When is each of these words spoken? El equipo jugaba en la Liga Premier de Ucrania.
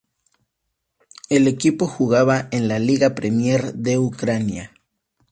El 1.29 1.47
equipo 1.47 1.85
jugaba 1.85 2.47
en 2.49 2.67
la 2.67 2.79
Liga 2.79 3.13
Premier 3.13 3.75
de 3.75 3.99
Ucrania. 3.99 4.73